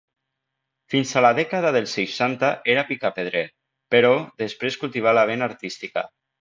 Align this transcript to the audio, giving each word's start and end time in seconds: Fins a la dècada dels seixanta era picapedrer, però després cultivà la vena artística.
Fins 0.93 1.11
a 1.19 1.23
la 1.25 1.31
dècada 1.41 1.73
dels 1.75 1.93
seixanta 1.99 2.51
era 2.75 2.87
picapedrer, 2.89 3.47
però 3.97 4.13
després 4.45 4.83
cultivà 4.85 5.19
la 5.21 5.31
vena 5.35 5.55
artística. 5.55 6.11